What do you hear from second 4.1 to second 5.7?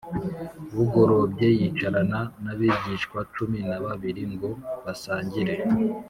ngo basangire.